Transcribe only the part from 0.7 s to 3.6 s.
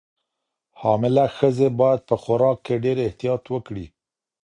حامله ښځې باید په خوراک کې ډېر احتیاط